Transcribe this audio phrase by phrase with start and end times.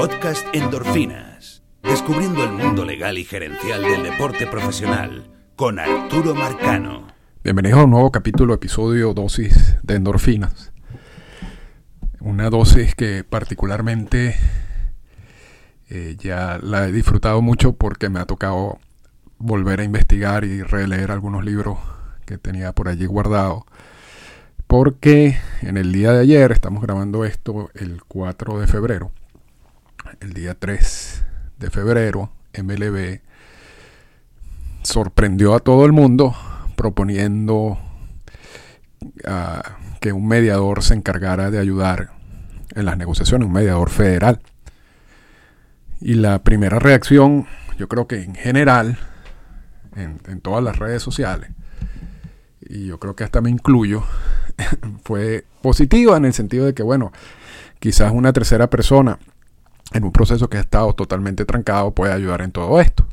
[0.00, 1.62] Podcast Endorfinas.
[1.82, 7.08] Descubriendo el mundo legal y gerencial del deporte profesional con Arturo Marcano.
[7.44, 10.72] Bienvenidos a un nuevo capítulo, episodio dosis de endorfinas.
[12.18, 14.36] Una dosis que particularmente
[15.90, 18.78] eh, ya la he disfrutado mucho porque me ha tocado
[19.36, 21.76] volver a investigar y releer algunos libros
[22.24, 23.66] que tenía por allí guardado.
[24.66, 29.12] Porque en el día de ayer, estamos grabando esto el 4 de febrero,
[30.20, 31.24] el día 3
[31.58, 33.20] de febrero, MLB
[34.82, 36.34] sorprendió a todo el mundo
[36.74, 37.78] proponiendo
[39.26, 42.10] ah, que un mediador se encargara de ayudar
[42.74, 44.40] en las negociaciones, un mediador federal.
[46.00, 47.46] Y la primera reacción,
[47.78, 48.98] yo creo que en general,
[49.96, 51.50] en, en todas las redes sociales,
[52.60, 54.02] y yo creo que hasta me incluyo,
[55.04, 57.12] fue positiva en el sentido de que, bueno,
[57.78, 59.18] quizás una tercera persona
[59.92, 63.06] en un proceso que ha estado totalmente trancado puede ayudar en todo esto.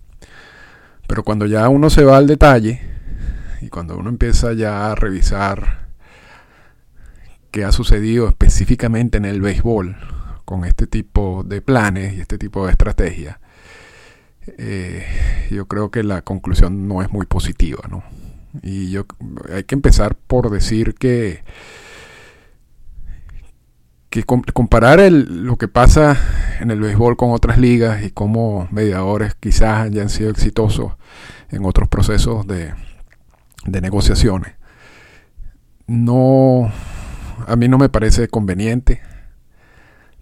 [1.07, 2.81] Pero cuando ya uno se va al detalle
[3.61, 5.87] y cuando uno empieza ya a revisar
[7.51, 9.95] qué ha sucedido específicamente en el béisbol
[10.45, 13.37] con este tipo de planes y este tipo de estrategias,
[14.57, 15.05] eh,
[15.51, 18.03] yo creo que la conclusión no es muy positiva, ¿no?
[18.63, 19.05] Y yo
[19.53, 21.43] hay que empezar por decir que
[24.23, 26.17] comparar el, lo que pasa
[26.59, 30.93] en el béisbol con otras ligas y cómo mediadores quizás hayan sido exitosos
[31.49, 32.73] en otros procesos de,
[33.65, 34.53] de negociaciones.
[35.87, 36.71] No,
[37.47, 39.01] a mí no me parece conveniente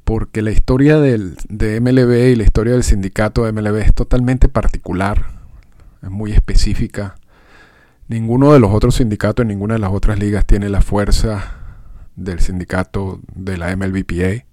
[0.04, 4.48] porque la historia del, de MLB y la historia del sindicato de MLB es totalmente
[4.48, 5.26] particular,
[6.04, 7.16] es muy específica.
[8.08, 11.65] Ninguno de los otros sindicatos en ninguna de las otras ligas tiene la fuerza
[12.16, 14.46] del sindicato de la MLBPA.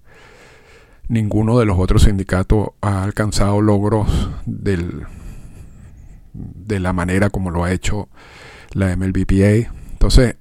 [1.07, 4.07] Ninguno de los otros sindicatos ha alcanzado logros
[4.45, 5.05] del,
[6.33, 8.09] de la manera como lo ha hecho
[8.71, 9.71] la MLBPA.
[9.91, 10.37] Entonces,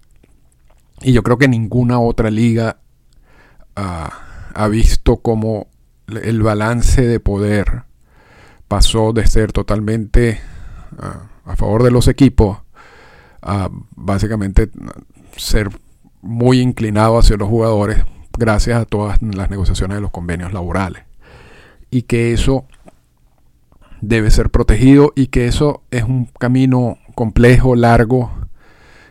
[1.03, 2.79] y yo creo que ninguna otra liga
[3.75, 5.69] ha visto como
[6.07, 7.85] el balance de poder
[8.69, 10.41] pasó de ser totalmente
[11.45, 12.59] a favor de los equipos
[13.41, 14.71] a básicamente
[15.37, 15.71] ser
[16.23, 18.05] muy inclinado hacia los jugadores
[18.39, 21.05] gracias a todas las negociaciones de los convenios laborales.
[21.91, 22.65] Y que eso
[24.01, 28.33] debe ser protegido y que eso es un camino complejo, largo,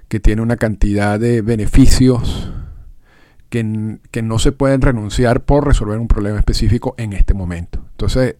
[0.07, 2.51] que tiene una cantidad de beneficios
[3.49, 7.83] que, que, no se pueden renunciar por resolver un problema específico en este momento.
[7.91, 8.35] Entonces,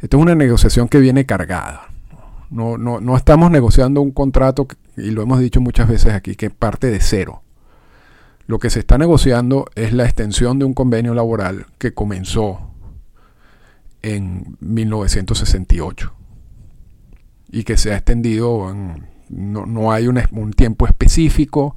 [0.00, 1.88] esto es una negociación que viene cargada.
[2.50, 6.50] No, no, no estamos negociando un contrato, y lo hemos dicho muchas veces aquí, que
[6.50, 7.43] parte de cero.
[8.46, 12.70] Lo que se está negociando es la extensión de un convenio laboral que comenzó
[14.02, 16.12] en 1968
[17.50, 18.74] y que se ha extendido,
[19.30, 21.76] no, hay un, tiempo específico,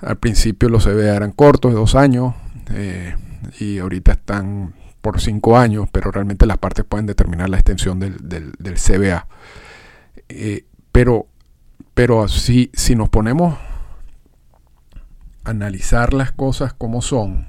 [0.00, 2.34] al principio los CBA eran cortos, dos años,
[2.72, 3.14] eh,
[3.60, 8.16] y ahorita están por cinco años, pero realmente las partes pueden determinar la extensión del,
[8.58, 9.28] CBA.
[10.28, 11.28] Eh, pero
[11.96, 13.56] pero si, si nos ponemos
[15.46, 17.48] analizar las cosas como son,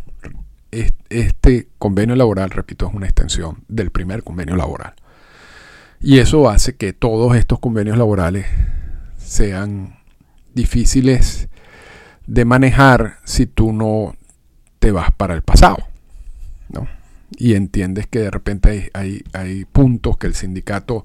[1.10, 4.94] este convenio laboral, repito, es una extensión del primer convenio laboral.
[6.00, 8.46] Y eso hace que todos estos convenios laborales
[9.18, 9.98] sean
[10.54, 11.50] difíciles
[12.28, 14.16] de manejar si tú no
[14.80, 15.78] te vas para el pasado.
[16.70, 16.88] ¿no?
[17.38, 21.04] Y entiendes que de repente hay, hay puntos que el sindicato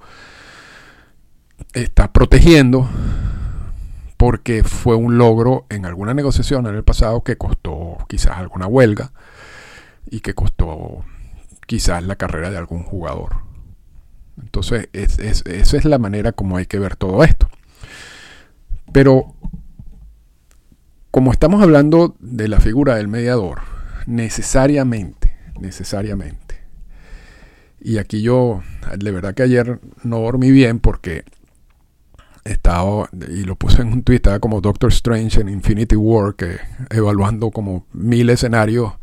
[1.73, 2.89] está protegiendo
[4.23, 9.11] porque fue un logro en alguna negociación en el pasado que costó quizás alguna huelga
[10.09, 11.05] y que costó
[11.67, 13.39] quizás la carrera de algún jugador.
[14.41, 17.49] Entonces, esa es la manera como hay que ver todo esto.
[18.93, 19.35] Pero,
[21.11, 23.63] como estamos hablando de la figura del mediador,
[24.07, 26.61] necesariamente, necesariamente,
[27.81, 28.63] y aquí yo,
[28.97, 31.25] de verdad que ayer no dormí bien porque
[32.45, 36.59] estaba, y lo puse en un tweet, estaba como Doctor Strange en Infinity War, que
[36.91, 38.95] evaluando como mil escenarios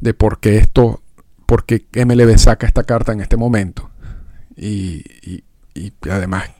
[0.00, 1.02] de por qué esto,
[1.46, 3.90] por qué MLB saca esta carta en este momento.
[4.56, 5.04] Y,
[5.74, 6.50] y, además,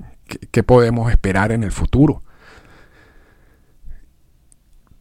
[0.50, 2.22] ¿qué, podemos esperar en el futuro?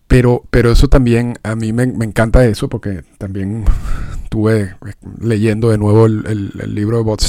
[0.07, 3.65] Pero, pero eso también, a mí me, encanta eso, porque también
[4.23, 4.75] estuve
[5.19, 7.19] leyendo de nuevo el, libro de Bob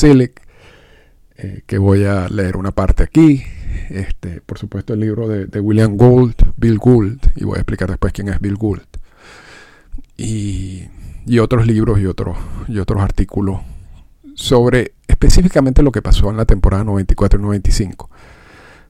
[1.37, 3.45] eh, que voy a leer una parte aquí,
[3.91, 8.13] este, por supuesto el libro de, William Gould, Bill Gould, y voy a explicar después
[8.13, 8.83] quién es Bill Gould,
[10.17, 10.89] y,
[11.41, 12.37] otros libros y otros,
[12.69, 13.61] y otros artículos
[14.35, 18.11] sobre específicamente lo que pasó en la temporada 94 y 95,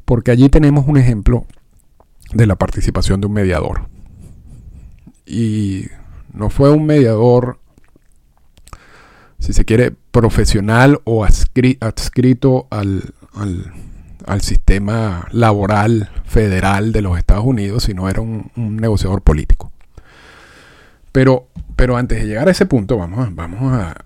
[0.04, 1.46] porque allí tenemos un ejemplo
[2.32, 3.88] de la participación de un mediador.
[5.26, 5.86] Y
[6.32, 7.58] no fue un mediador,
[9.38, 13.14] si se quiere, profesional o adscrito al,
[14.42, 19.72] sistema laboral federal de los Estados Unidos, sino era un, negociador político.
[21.12, 23.96] Pero, pero antes de llegar a ese punto, vamos a, vamos a,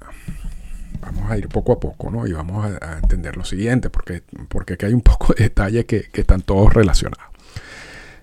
[1.00, 2.26] vamos a ir poco a poco, ¿no?
[2.26, 6.08] Y vamos a, entender lo siguiente, porque, porque aquí hay un poco de detalles que,
[6.12, 7.26] que están todos relacionados.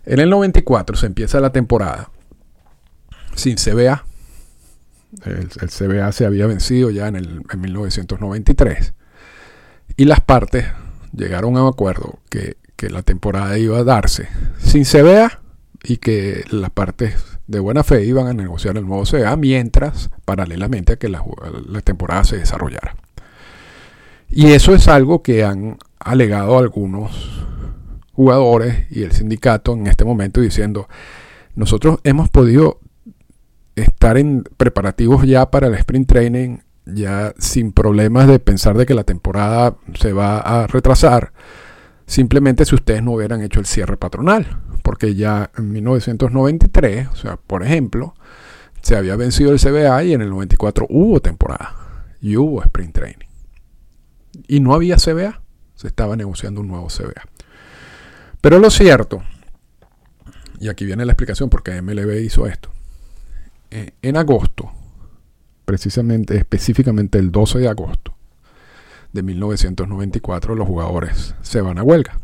[0.06, 2.10] En el 94 se empieza la temporada
[3.36, 4.06] sin CBA.
[5.26, 8.94] El, CBA se había vencido ya en, el, en 1993.
[9.98, 10.66] Y las partes
[11.14, 12.58] llegaron a un acuerdo que,
[12.90, 15.42] la temporada iba a darse sin CBA
[15.84, 17.14] y que las partes
[17.46, 21.22] de buena fe iban a negociar el nuevo CBA mientras, paralelamente a que la,
[21.68, 22.96] la temporada se desarrollara.
[24.30, 27.46] Y eso es algo que han alegado algunos
[28.14, 30.88] jugadores y el sindicato en este momento diciendo,
[31.56, 32.80] nosotros hemos podido
[33.76, 36.58] estar en preparativos ya para el sprint training,
[36.94, 41.34] ya sin problemas de pensar de que la temporada se va a retrasar,
[42.06, 47.38] simplemente si ustedes no hubieran hecho el cierre patronal, porque ya en 1993, o sea,
[47.38, 48.16] por ejemplo,
[48.82, 51.76] se había vencido el CBA y en el 94 hubo temporada
[52.22, 53.28] y hubo sprint training.
[54.48, 55.42] Y no había CBA,
[55.76, 57.24] se estaba negociando un nuevo CBA.
[58.42, 59.22] Pero lo cierto,
[60.60, 62.70] y aquí viene la explicación por qué MLB hizo esto,
[63.72, 64.72] eh, en agosto,
[65.70, 68.16] precisamente, específicamente el 12 de agosto
[69.14, 72.20] de 1994, los jugadores se van a huelga.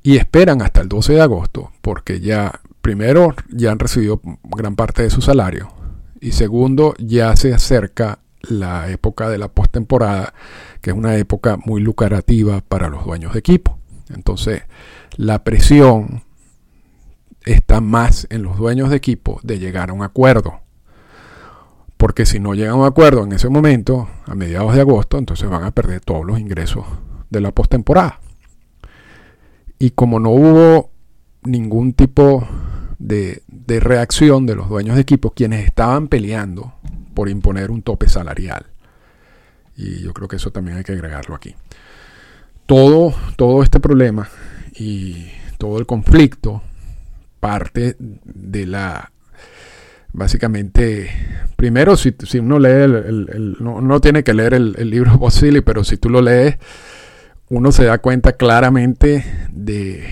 [0.00, 5.02] Y esperan hasta el 12 de agosto, porque ya, primero, ya han recibido gran parte
[5.02, 5.72] de su salario,
[6.20, 10.34] y segundo, ya se acerca la época de la postemporada,
[10.80, 13.76] que es una época muy lucrativa para los dueños de equipo.
[14.14, 14.62] Entonces,
[15.16, 16.22] la presión
[17.44, 20.60] está más en los dueños de equipo de llegar a un acuerdo.
[21.96, 25.48] Porque si no llegan a un acuerdo en ese momento, a mediados de agosto, entonces
[25.48, 26.84] van a perder todos los ingresos
[27.30, 28.20] de la postemporada.
[29.78, 30.90] Y como no hubo
[31.42, 32.46] ningún tipo
[32.98, 36.74] de, de, reacción de los dueños de equipo, quienes estaban peleando
[37.14, 38.66] por imponer un tope salarial.
[39.76, 41.54] Y yo creo que eso también hay que agregarlo aquí.
[42.66, 44.28] Todo, todo este problema
[44.74, 45.28] y
[45.58, 46.62] todo el conflicto
[47.40, 49.12] parte de la
[50.16, 51.10] básicamente,
[51.56, 55.98] primero, si, si uno lee, el, no, tiene que leer el, libro Bosilli, pero si
[55.98, 56.56] tú lo lees,
[57.48, 60.04] uno se da cuenta claramente de,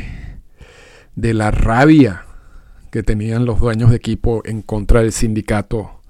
[1.16, 2.26] de la rabia
[2.92, 6.00] que tenían los dueños de equipo en contra del sindicato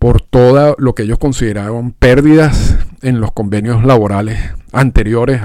[0.00, 4.40] por todo lo que ellos consideraban pérdidas en los convenios laborales
[4.72, 5.42] anteriores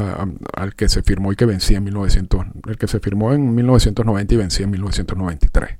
[0.55, 4.33] al que se firmó y que vencía en 1900, el que se firmó en 1990
[4.33, 5.77] y vencía en 1993.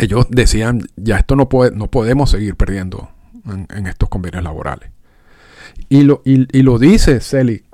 [0.00, 3.10] Ellos decían, ya esto no, puede, no podemos seguir perdiendo
[3.46, 4.90] en, estos convenios laborales.
[5.88, 7.64] Y lo, y, lo dice Celi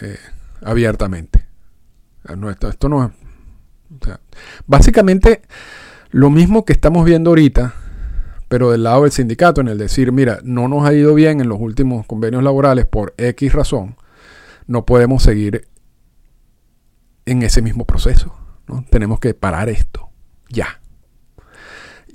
[0.00, 0.18] eh,
[0.62, 1.46] abiertamente.
[2.68, 3.12] Esto, no es...
[4.66, 5.42] básicamente,
[6.10, 7.74] lo mismo que estamos viendo ahorita
[8.48, 11.48] pero del lado del sindicato, en el decir, mira, no nos ha ido bien en
[11.48, 13.96] los últimos convenios laborales por X razón,
[14.66, 15.68] no podemos seguir
[17.24, 18.36] en ese mismo proceso.
[18.68, 18.84] ¿no?
[18.90, 20.10] Tenemos que parar esto,
[20.48, 20.80] ya.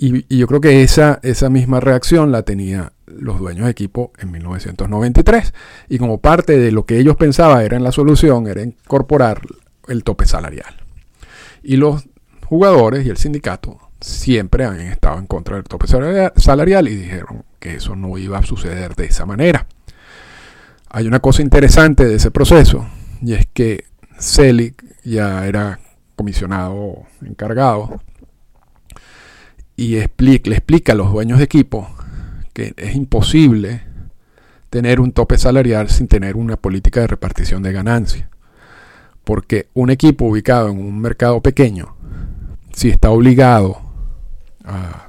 [0.03, 4.31] Y, yo creo que esa, esa misma reacción la tenía los dueños de equipo en
[4.31, 5.53] 1993.
[5.89, 9.41] Y como parte de lo que ellos pensaban era en la solución, era incorporar
[9.87, 10.75] el tope salarial.
[11.61, 12.03] Y los
[12.47, 17.75] jugadores y el sindicato siempre han estado en contra del tope salarial y dijeron que
[17.75, 19.67] eso no iba a suceder de esa manera.
[20.89, 22.87] Hay una cosa interesante de ese proceso
[23.21, 23.85] y es que
[24.17, 25.79] Selig ya era
[26.15, 28.01] comisionado encargado
[29.81, 31.89] y le explica a los dueños de equipo
[32.53, 33.81] que es imposible
[34.69, 38.29] tener un tope salarial sin tener una política de repartición de ganancias.
[39.23, 41.95] Porque un equipo ubicado en un mercado pequeño,
[42.73, 43.81] si está obligado
[44.63, 45.07] a,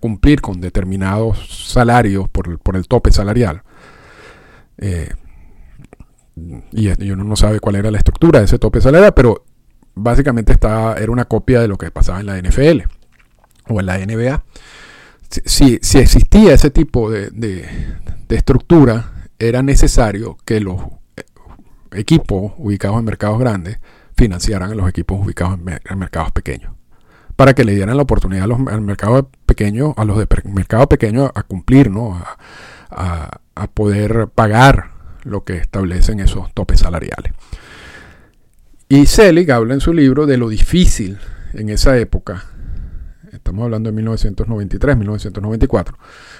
[0.00, 3.62] cumplir con determinados salarios por, por el tope salarial.
[4.78, 5.10] Eh,
[6.72, 9.44] y, uno no sabe cuál era la estructura de ese tope salarial, pero
[9.94, 12.99] básicamente está, era una copia de lo que pasaba en la NFL
[13.70, 14.42] o en la NBA.
[15.44, 17.64] Si, si existía ese tipo de, de,
[18.28, 20.80] estructura, era necesario que los
[21.92, 23.78] equipos ubicados en mercados grandes
[24.16, 26.72] financiaran a los equipos ubicados en mercados pequeños
[27.40, 30.86] para que le dieran la oportunidad a los, al mercado pequeño, a los de mercado
[30.90, 32.22] pequeño a cumplir, ¿no?
[32.90, 34.90] A, a poder pagar
[35.22, 37.32] lo que establecen esos topes salariales.
[38.90, 41.18] Y Selig habla en su libro de lo difícil
[41.54, 42.44] en esa época,
[43.32, 45.98] estamos hablando de 1993, 1994,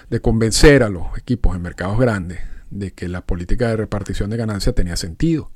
[0.09, 4.37] de convencer a los equipos en mercados grandes de que la política de repartición de
[4.37, 5.51] ganancias tenía sentido.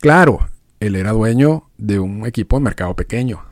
[0.00, 0.48] Claro,
[0.80, 3.42] él era dueño de un equipo de mercado pequeño.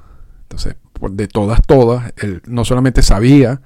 [0.43, 0.77] Entonces,
[1.11, 3.63] de todas, todas, él no solamente sabía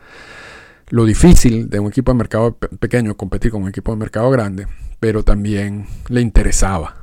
[0.90, 4.66] lo difícil de un equipo de mercado pequeño competir con un equipo de mercado grande,
[5.00, 6.96] pero también le interesaba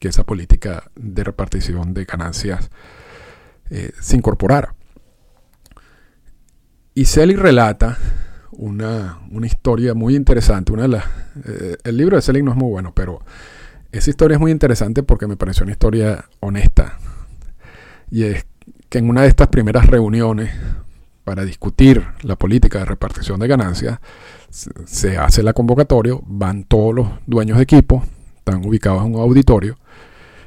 [0.00, 2.70] que esa política de repartición de ganancias
[3.70, 4.74] eh, se incorporara.
[6.94, 7.98] Y Selig relata
[8.52, 10.72] una, historia muy interesante.
[10.72, 11.04] Una de las,
[11.46, 13.20] eh, el libro de Selig no es muy bueno, pero
[13.92, 16.98] esa historia es muy interesante porque me pareció una historia honesta.
[18.10, 18.44] Y es
[18.90, 20.50] que en una de estas primeras reuniones
[21.24, 24.00] para discutir la política de repartición de ganancias,
[24.50, 28.04] se hace la convocatoria, van todos los dueños de equipo,
[28.36, 29.78] están ubicados en un auditorio,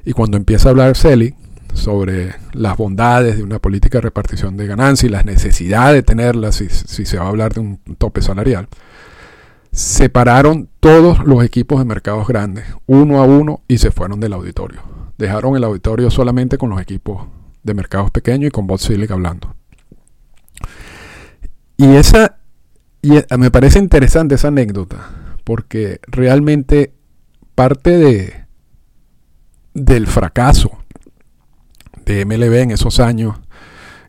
[0.04, 1.34] y cuando empieza a hablar Selig
[1.76, 6.52] sobre las bondades de una política de repartición de ganancias y las necesidades de tenerla
[6.52, 8.68] si, se va a hablar de un tope salarial,
[9.72, 14.82] separaron todos los equipos de mercados grandes, uno a uno, y se fueron del auditorio.
[15.18, 17.28] Dejaron el auditorio solamente con los equipos
[17.62, 19.54] de mercados pequeños y con Bob Selig hablando.
[21.78, 22.38] Y esa,
[23.02, 25.10] y me parece interesante esa anécdota,
[25.44, 26.94] porque realmente
[27.54, 28.46] parte de,
[29.74, 30.85] del fracaso
[32.06, 33.36] de MLB en esos años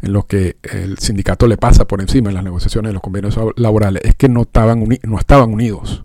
[0.02, 3.38] en los que el sindicato le pasa por encima en las negociaciones de los convenios
[3.56, 6.04] laborales es que no estaban, no estaban unidos.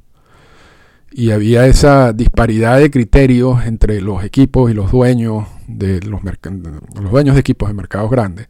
[1.14, 7.12] Y había esa disparidad de criterios entre los equipos y los dueños de los, los
[7.12, 8.48] dueños de equipos de mercados grandes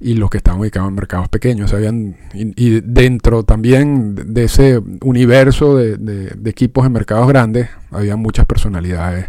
[0.00, 1.74] y los que estaban ubicados en mercados pequeños.
[1.74, 8.46] Habían, y, dentro también de ese universo de, de, equipos en mercados grandes, había muchas
[8.46, 9.26] personalidades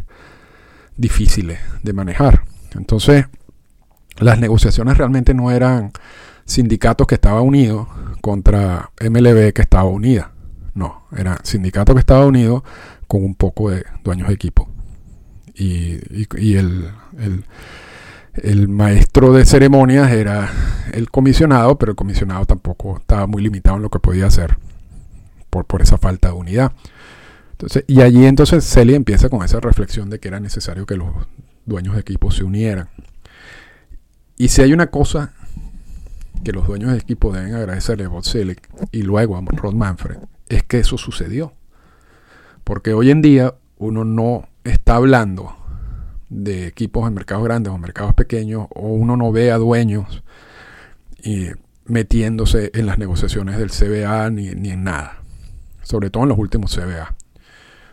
[0.96, 2.44] difíciles de manejar.
[2.74, 3.26] Entonces,
[4.20, 5.92] las negociaciones realmente no eran
[6.46, 7.88] sindicatos que estaban unidos
[8.22, 10.32] contra MLB que estaba unida.
[10.74, 12.64] No, era sindicato que estaba unido
[13.08, 14.70] con un poco de dueños de equipo.
[15.54, 16.00] Y,
[16.38, 16.92] y, el,
[18.36, 20.50] el, maestro de ceremonias era
[20.94, 24.58] el comisionado, pero el comisionado tampoco estaba muy limitado en lo que podía hacer
[25.50, 26.72] por, por esa falta de unidad.
[27.52, 31.10] Entonces, y allí entonces Celia empieza con esa reflexión de que era necesario que los
[31.66, 32.90] dueños de equipo se unieran.
[34.42, 35.34] Y si hay una cosa
[36.44, 38.24] que los dueños de equipo deben agradecerle a Bob
[38.92, 40.18] y luego a Rod Manfred,
[40.50, 41.54] es que eso sucedió.
[42.64, 45.56] Porque hoy en día uno no está hablando
[46.30, 50.24] de equipos en mercados grandes o mercados pequeños, o uno no ve a dueños
[51.22, 51.50] y
[51.86, 55.20] metiéndose en las negociaciones del CBA ni, ni en nada.
[55.84, 57.14] Sobre todo en los últimos CBA.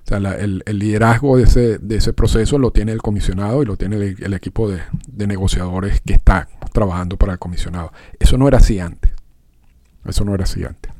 [0.09, 1.43] O sea, el, liderazgo de
[1.97, 4.81] ese, proceso lo tiene el comisionado y lo tiene el, equipo de,
[5.27, 7.93] negociadores que está trabajando para el comisionado.
[8.19, 9.12] Eso no era así antes.
[10.07, 10.91] Eso no era así antes.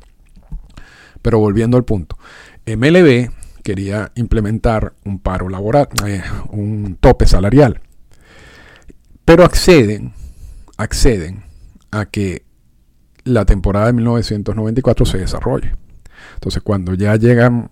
[1.23, 2.19] Pero volviendo al punto,
[2.67, 3.31] MLB
[3.63, 7.81] quería implementar un paro laboral, eh, un tope salarial.
[9.25, 10.13] Pero acceden,
[10.77, 11.45] acceden
[11.89, 12.45] a que
[13.23, 15.75] la temporada de 1994 se desarrolle.
[16.35, 17.71] Entonces, cuando ya llegan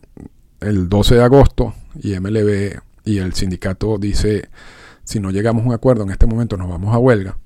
[0.61, 4.49] el 12 de agosto y MLB y el sindicato dice,
[5.03, 7.37] si no llegamos a un acuerdo en este momento nos vamos a huelga,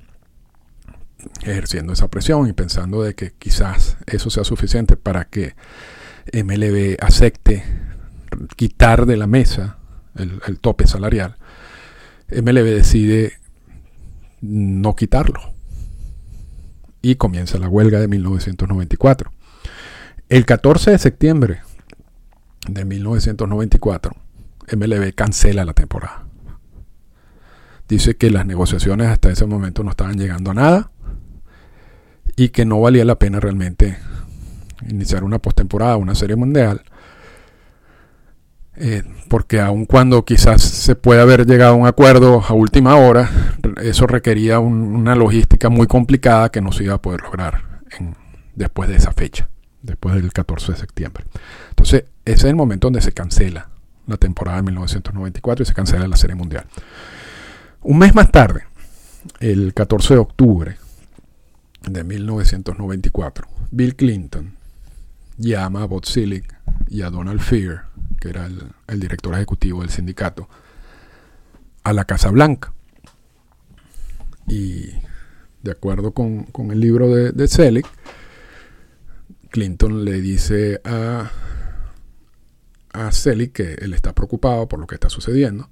[1.43, 5.55] ejerciendo esa presión y pensando de que quizás eso sea suficiente para que
[6.33, 7.63] MLB acepte
[8.55, 9.77] quitar de la mesa
[10.15, 11.37] el, el tope salarial,
[12.29, 13.33] MLB decide
[14.41, 15.53] no quitarlo
[17.01, 19.31] y comienza la huelga de 1994.
[20.29, 21.61] El 14 de septiembre
[22.73, 24.15] de 1994,
[24.75, 26.25] MLB cancela la temporada.
[27.87, 30.91] Dice que las negociaciones hasta ese momento no estaban llegando a nada
[32.35, 33.97] y que no valía la pena realmente
[34.87, 36.81] iniciar una postemporada, una serie mundial,
[38.75, 43.29] eh, porque aun cuando quizás se puede haber llegado a un acuerdo a última hora,
[43.83, 47.81] eso requería una logística muy complicada que no se iba a poder lograr
[48.55, 49.49] después de esa fecha,
[49.81, 51.25] después del 14 de septiembre.
[51.69, 53.69] Entonces, ese es el momento donde se cancela
[54.07, 56.65] la temporada de 1994 y se cancela la Serie Mundial.
[57.81, 58.63] Un mes más tarde,
[59.39, 60.77] el 14 de octubre
[61.81, 64.55] de 1994, Bill Clinton
[65.37, 66.03] llama a Bob
[66.89, 67.85] y a Donald Fear,
[68.19, 70.47] que era el, el director ejecutivo del sindicato,
[71.83, 72.73] a la Casa Blanca.
[74.47, 74.91] Y
[75.63, 77.85] de acuerdo con, el libro de, de Selig,
[79.51, 81.29] Clinton le dice a,
[82.93, 85.69] a Selig que él está preocupado por lo que está sucediendo,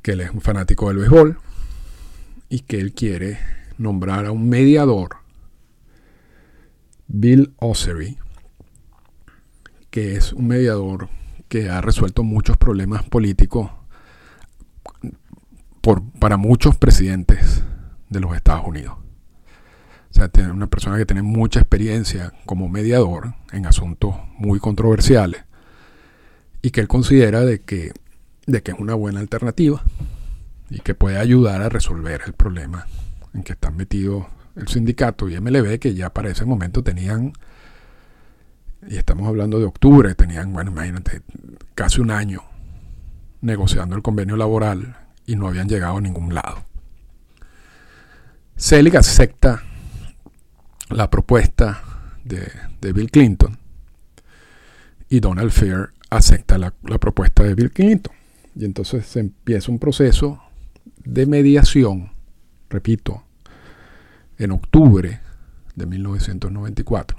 [0.00, 1.38] que él es un fanático del béisbol
[2.48, 3.38] y que él quiere
[3.78, 5.16] nombrar a un mediador,
[7.08, 8.16] Bill Ossery,
[9.90, 11.08] que es un mediador
[11.48, 13.72] que ha resuelto muchos problemas políticos
[15.80, 17.64] por, para muchos presidentes
[18.08, 19.09] de los Estados Unidos.
[20.10, 25.44] O sea, una persona que tiene mucha experiencia como mediador en asuntos muy controversiales
[26.62, 27.92] y que él considera de que,
[28.46, 29.82] de que es una buena alternativa
[30.68, 32.86] y que puede ayudar a resolver el problema
[33.32, 34.26] en que están metidos
[34.56, 37.32] el sindicato y MLB, que ya para ese momento tenían,
[38.86, 41.22] y estamos hablando de octubre, tenían, bueno, imagínate,
[41.74, 42.42] casi un año
[43.40, 46.64] negociando el convenio laboral y no habían llegado a ningún lado.
[48.56, 49.62] Selig acepta
[50.90, 51.82] la propuesta
[52.24, 52.48] de,
[52.92, 53.58] Bill Clinton
[55.08, 58.14] y Donald Fair acepta la, propuesta de Bill Clinton.
[58.54, 60.42] Y entonces se empieza un proceso
[61.04, 62.10] de mediación,
[62.68, 63.22] repito,
[64.38, 65.20] en octubre
[65.74, 67.18] de 1994.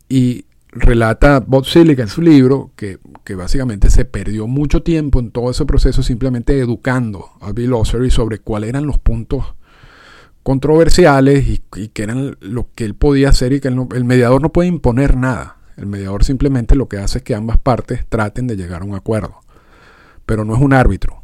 [0.09, 2.99] y relata Bob Silica en su libro que,
[3.37, 8.38] básicamente se perdió mucho tiempo en todo ese proceso simplemente educando a Bill Ossery sobre
[8.38, 9.55] cuáles eran los puntos
[10.42, 14.51] controversiales y, y que eran lo que él podía hacer y que el, mediador no
[14.51, 15.59] puede imponer nada.
[15.77, 18.94] El mediador simplemente lo que hace es que ambas partes traten de llegar a un
[18.94, 19.40] acuerdo.
[20.25, 21.23] Pero no es un árbitro.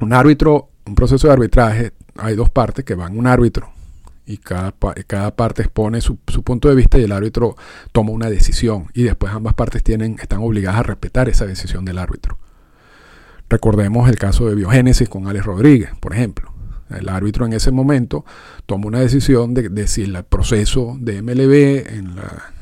[0.00, 3.71] Un árbitro, un proceso de arbitraje, hay dos partes que van un árbitro
[4.32, 4.74] y cada,
[5.06, 7.54] cada parte expone su, punto de vista y el árbitro
[7.92, 11.98] toma una decisión y después ambas partes tienen, están obligadas a respetar esa decisión del
[11.98, 12.38] árbitro.
[13.50, 16.50] Recordemos el caso de Biogénesis con Alex Rodríguez, por ejemplo.
[16.88, 18.24] El árbitro en ese momento
[18.64, 22.54] toma una decisión de, si el proceso de MLB en, la,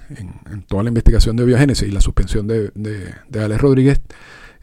[0.50, 4.00] en, toda la investigación de Biogénesis y la suspensión de, de, Alex Rodríguez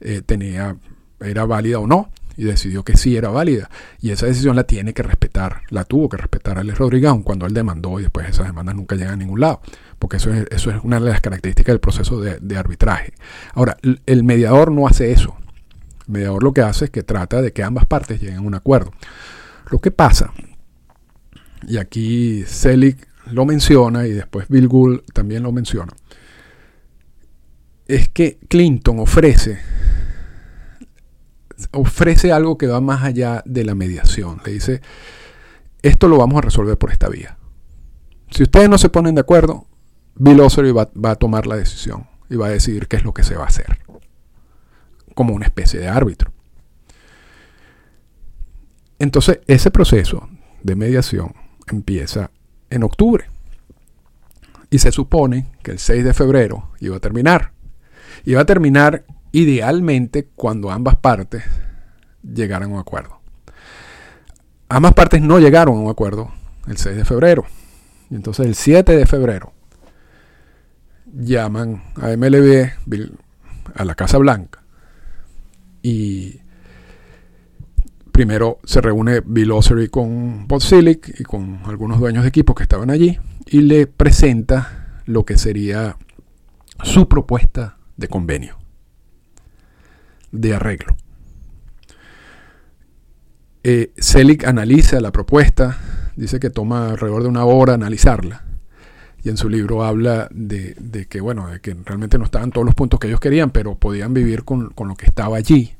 [0.01, 0.75] eh, tenía,
[1.21, 3.69] era válida o no y decidió que sí era válida.
[3.99, 7.53] Y esa decisión la tiene que respetar, la tuvo que respetar Alex Rodríguez, cuando él
[7.53, 9.61] demandó y después esas demandas nunca llegan a ningún lado,
[9.97, 13.13] porque eso es, eso es una de las características del proceso de, arbitraje.
[13.53, 15.35] Ahora, el mediador no hace eso.
[16.07, 18.55] El mediador lo que hace es que trata de que ambas partes lleguen a un
[18.55, 18.91] acuerdo.
[19.69, 20.31] Lo que pasa,
[21.67, 22.97] y aquí Selig
[23.31, 25.93] lo menciona y después Bill Gould también lo menciona,
[27.87, 29.59] es que Clinton ofrece
[31.71, 34.41] ofrece algo que va más allá de la mediación.
[34.45, 34.81] Le dice,
[35.81, 37.37] esto lo vamos a resolver por esta vía.
[38.29, 39.67] Si ustedes no se ponen de acuerdo,
[40.15, 43.23] Bill va, va, a tomar la decisión y va a decidir qué es lo que
[43.23, 43.79] se va a hacer.
[45.15, 46.31] Como una especie de árbitro.
[48.99, 50.27] Entonces, ese proceso
[50.63, 51.33] de mediación
[51.67, 52.31] empieza
[52.69, 53.29] en octubre.
[54.69, 57.53] Y se supone que el 6 de febrero iba a terminar.
[58.25, 59.05] Iba a terminar
[59.37, 61.43] idealmente cuando ambas partes
[62.23, 63.19] llegaran a un acuerdo.
[64.67, 66.31] Ambas partes no llegaron a un acuerdo
[66.67, 67.45] el 6 de febrero.
[68.09, 69.53] Y entonces el 7 de febrero
[71.13, 72.71] llaman a MLB
[73.75, 74.63] a la Casa Blanca
[75.83, 76.41] y
[78.11, 82.89] primero se reúne Bill Ossery con Bob y con algunos dueños de equipos que estaban
[82.89, 85.95] allí y le presenta lo que sería
[86.83, 88.56] su propuesta de convenio
[90.31, 90.95] de arreglo.
[93.63, 95.77] Eh, Selig analiza la propuesta,
[96.15, 98.45] dice que toma alrededor de una hora analizarla.
[99.23, 102.75] Y en su libro habla de, que, bueno, de que realmente no estaban todos los
[102.75, 105.75] puntos que ellos querían, pero podían vivir con, lo que estaba allí.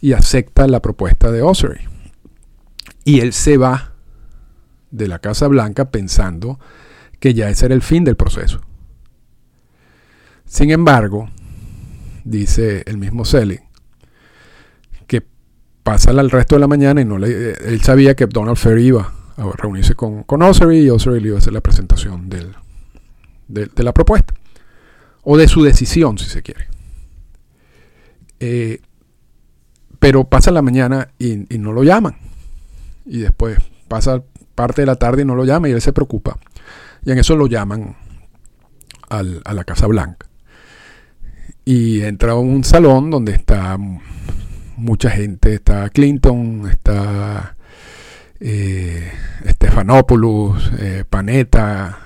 [0.00, 1.80] Y acepta la propuesta de Ossery.
[3.04, 3.92] Y él se va
[4.90, 6.58] de la Casa Blanca pensando
[7.20, 8.62] que ya ese era el fin del proceso.
[10.46, 11.28] Sin embargo,
[12.26, 13.62] dice el mismo Selig,
[15.06, 15.24] que
[15.82, 19.12] pasa el resto de la mañana y no le, él sabía que Donald Fair iba
[19.36, 22.54] a reunirse con, con y Ossery le iba a hacer la presentación del,
[23.48, 24.34] de, la propuesta
[25.22, 26.68] o de su decisión, si se quiere.
[28.40, 28.80] Eh,
[29.98, 32.16] pero pasa la mañana y, no lo llaman.
[33.04, 33.58] Y después
[33.88, 34.22] pasa
[34.54, 36.38] parte de la tarde y no lo llama y él se preocupa.
[37.04, 37.96] Y en eso lo llaman
[39.08, 40.26] a la Casa Blanca.
[41.68, 43.76] Y entra a un salón donde está
[44.76, 45.54] mucha gente.
[45.54, 47.56] Está Clinton, está
[48.38, 49.10] eh,
[49.44, 51.98] Stephanopoulos, eh, Panetta,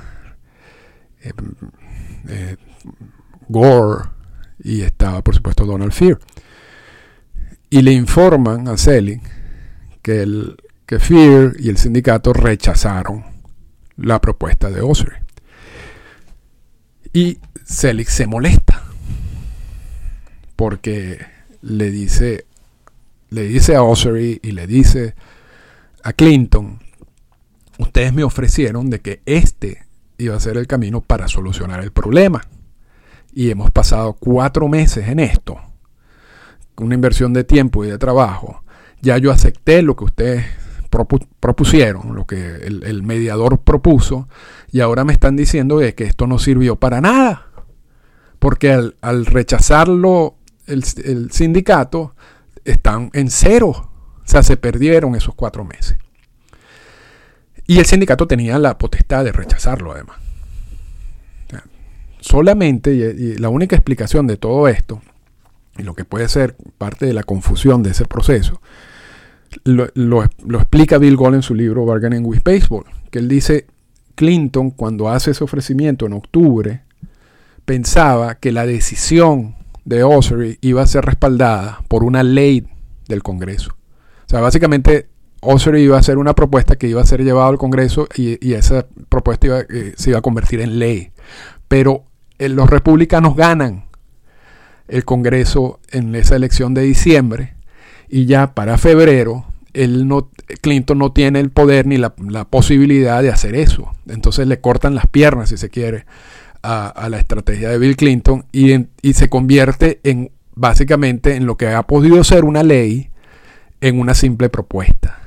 [1.21, 1.33] eh,
[2.29, 2.57] eh,
[3.49, 4.09] Gore
[4.65, 6.19] y estaba por supuesto Donald Fear.
[7.69, 9.21] Y le informan a Selig
[10.01, 13.27] que, el, que Fear y el sindicato rechazaron
[13.99, 15.17] la propuesta de Ossery.
[17.13, 18.90] Y Selig se molesta
[20.61, 21.19] porque
[21.63, 22.45] le dice,
[23.31, 25.15] le dice a Ossery y le dice
[26.05, 26.81] a Clinton,
[27.79, 29.87] ustedes me ofrecieron de que este
[30.19, 32.43] iba a ser el camino para solucionar el problema.
[33.33, 35.59] Y hemos pasado cuatro meses en esto,
[36.77, 38.63] una inversión de tiempo y de trabajo.
[39.01, 40.45] Ya yo acepté lo que ustedes
[40.91, 44.29] propusieron, lo que el, mediador propuso,
[44.71, 47.47] y ahora me están diciendo que esto no sirvió para nada.
[48.39, 50.37] Porque al, rechazarlo
[50.71, 52.15] el, el sindicato,
[52.65, 53.69] están en cero.
[53.69, 55.97] O sea, se perdieron esos cuatro meses.
[57.71, 60.17] Y el sindicato tenía la potestad de rechazarlo además.
[62.19, 65.01] solamente, y, la única explicación de todo esto,
[65.79, 68.61] y lo que puede ser parte de la confusión de ese proceso,
[69.63, 73.67] lo, explica Bill Gold en su libro Bargaining with Baseball, que él dice,
[74.17, 76.83] Clinton cuando hace ese ofrecimiento en octubre,
[77.65, 79.55] pensaba que la decisión
[79.91, 82.65] de Ossery iba a ser respaldada por una ley
[83.09, 83.73] del Congreso.
[83.73, 85.09] O sea, básicamente
[85.41, 88.87] Ossery iba a hacer una propuesta que iba a ser llevada al Congreso y, esa
[89.09, 91.11] propuesta eh, se iba a convertir en ley.
[91.67, 92.05] Pero
[92.39, 93.87] eh, los republicanos ganan
[94.87, 97.55] el Congreso en esa elección de diciembre
[98.09, 102.11] y ya para febrero no, Clinton no tiene el poder ni la,
[102.45, 103.91] posibilidad de hacer eso.
[104.07, 106.07] Entonces le cortan las piernas, si se quiere,
[106.63, 111.69] a, la estrategia de Bill Clinton y, y se convierte en básicamente en lo que
[111.69, 113.11] ha podido ser una ley
[113.81, 115.21] en una simple propuesta.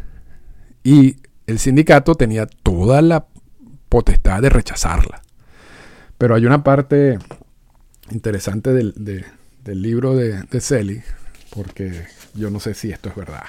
[0.83, 1.17] Y
[1.47, 3.25] el sindicato tenía toda la
[3.89, 5.21] potestad de rechazarla.
[6.17, 7.17] Pero hay una parte
[8.11, 9.25] interesante del,
[9.65, 11.03] libro de, de
[11.49, 13.43] porque yo no sé si esto es verdad.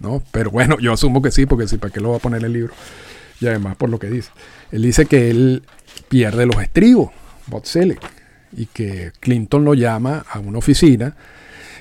[0.00, 0.22] ¿no?
[0.30, 2.52] Pero bueno, yo asumo que sí, porque si para qué lo va a poner el
[2.52, 2.72] libro.
[3.40, 4.30] Y además por lo que dice.
[4.72, 5.62] Él dice que él
[6.02, 7.10] pierde los estribos,
[7.46, 7.98] Bob Selig,
[8.52, 11.16] y que Clinton lo llama a una oficina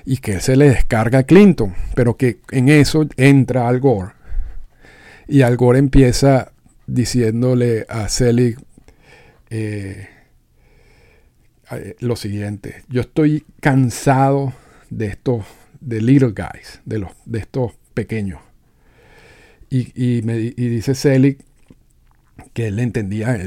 [0.06, 4.12] y que se le descarga a Clinton, pero que en eso entra Al Gore
[5.28, 6.52] y Al Gore empieza
[6.86, 8.58] diciéndole a Selig
[9.50, 10.08] eh,
[11.72, 14.54] eh, lo siguiente, yo estoy cansado
[14.90, 15.46] de estos,
[15.82, 18.40] de little guys, de, los, de estos pequeños.
[19.70, 21.40] Y, me, dice Selig
[22.58, 23.40] que él entendía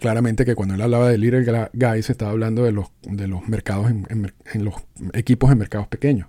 [0.00, 3.90] claramente que cuando él hablaba de little guys estaba hablando de los, de los mercados
[3.90, 4.32] en,
[4.64, 4.74] los
[5.12, 6.28] equipos en mercados pequeños.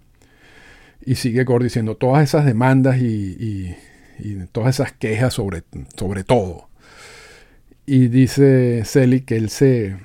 [1.05, 3.75] Y sigue Gore diciendo todas esas demandas y
[4.19, 5.63] y todas esas quejas sobre,
[5.95, 6.69] sobre todo.
[7.85, 9.97] Y dice Celi que él se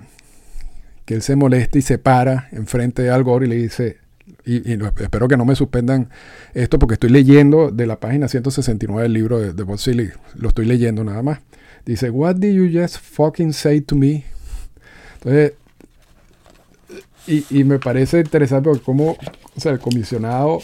[1.04, 3.96] que él se molesta y se para enfrente de Al Gore y le dice,
[4.44, 6.08] y, espero que no me suspendan
[6.54, 9.80] esto porque estoy leyendo de la página 169 del libro de, de Bob
[10.36, 11.40] lo estoy leyendo nada más.
[11.84, 14.24] Dice, What did you just fucking say to me?
[15.14, 15.54] Entonces,
[17.26, 20.60] y, y me parece interesante porque como, o sea, el comisionado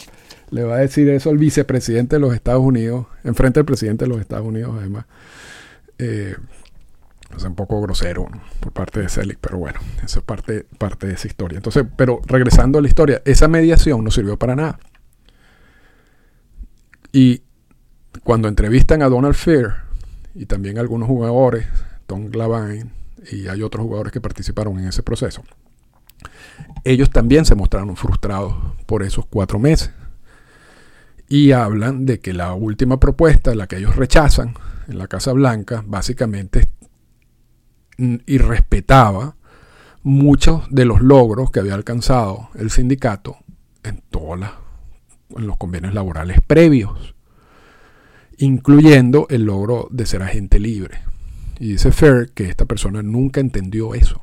[0.49, 4.09] le va a decir eso al vicepresidente de los Estados Unidos, enfrente del presidente de
[4.09, 5.05] los Estados Unidos, además.
[5.99, 6.35] Eh,
[7.35, 8.27] es un poco grosero
[8.61, 11.57] por parte de Selig, pero bueno, eso es parte, parte de esa historia.
[11.57, 14.79] Entonces, pero regresando a la historia, esa mediación no sirvió para nada.
[17.11, 17.41] Y
[18.23, 19.86] cuando entrevistan a Donald Fair
[20.37, 21.67] y también algunos jugadores,
[22.05, 22.91] Tom Glavine
[23.31, 25.43] y hay otros jugadores que participaron en ese proceso,
[26.83, 29.91] ellos también se mostraron frustrados por esos cuatro meses
[31.27, 34.53] y hablan de que la última propuesta, la que ellos rechazan
[34.87, 36.69] en la Casa Blanca, básicamente
[37.97, 39.35] irrespetaba
[40.03, 43.37] muchos de los logros que había alcanzado el sindicato
[43.83, 44.39] en todos
[45.35, 47.15] en los convenios laborales previos,
[48.37, 50.99] incluyendo el logro de ser agente libre.
[51.59, 54.21] Y dice Fair que esta persona nunca entendió eso.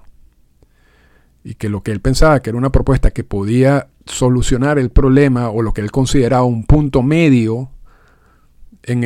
[1.43, 5.51] Y que lo que él pensaba que era una propuesta que podía solucionar el problema
[5.51, 7.71] o lo que él consideraba un punto medio
[8.83, 9.05] en,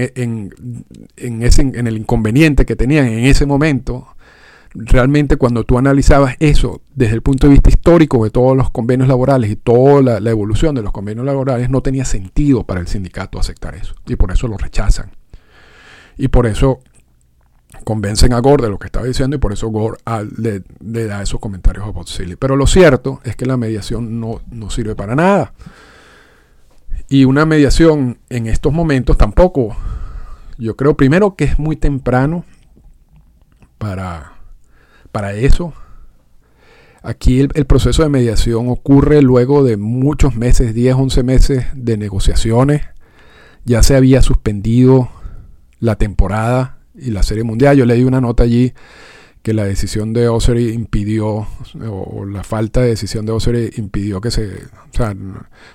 [1.16, 4.08] en, ese, en el inconveniente que tenían en ese momento,
[4.74, 9.08] realmente cuando tú analizabas eso desde el punto de vista histórico de todos los convenios
[9.08, 13.38] laborales y toda la, evolución de los convenios laborales, no tenía sentido para el sindicato
[13.38, 13.94] aceptar eso.
[14.06, 15.10] Y por eso lo rechazan.
[16.16, 16.80] Y por eso
[17.84, 20.62] convencen a Gore de lo que estaba diciendo y por eso Gore ah, le,
[21.06, 22.06] da esos comentarios a Bob
[22.38, 25.52] Pero lo cierto es que la mediación no, no sirve para nada.
[27.08, 29.76] Y una mediación en estos momentos tampoco.
[30.58, 32.44] Yo creo primero que es muy temprano
[33.78, 34.37] para,
[35.10, 35.72] para eso.
[37.02, 42.82] Aquí el, proceso de mediación ocurre luego de muchos meses, 10, 11 meses de negociaciones.
[43.64, 45.08] Ya se había suspendido
[45.78, 47.76] la temporada y la Serie Mundial.
[47.76, 48.72] Yo leí una nota allí
[49.42, 51.46] que la decisión de Ossery impidió,
[51.88, 55.14] o, la falta de decisión de Ossery impidió que se, o sea,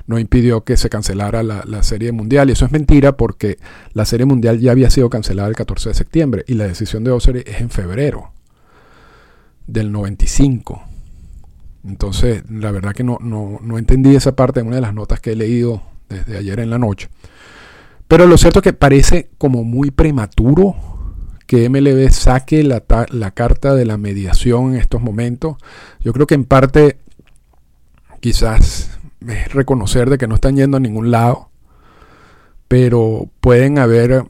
[0.06, 2.50] no impidió que se cancelara la, la, Serie Mundial.
[2.50, 3.58] Y eso es mentira porque
[3.94, 7.12] la Serie Mundial ya había sido cancelada el 14 de septiembre y la decisión de
[7.12, 8.34] Ossery es en febrero
[9.68, 10.84] del 95.
[11.86, 15.20] Entonces, la verdad que no, no, no entendí esa parte en una de las notas
[15.20, 17.10] que he leído desde ayer en la noche.
[18.08, 20.76] Pero lo cierto es que parece como muy prematuro
[21.48, 25.58] que MLB saque la, la, carta de la mediación en estos momentos.
[26.00, 26.98] Yo creo que en parte
[28.20, 28.98] quizás
[29.28, 31.50] es reconocer de que no están yendo a ningún lado,
[32.68, 34.26] pero pueden haber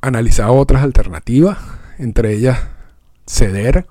[0.00, 1.58] analizado otras alternativas,
[1.98, 2.58] entre ellas
[3.26, 3.86] ceder,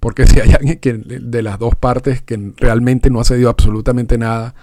[0.00, 4.18] porque si hay alguien que de las dos partes que realmente no ha cedido absolutamente
[4.18, 4.54] nada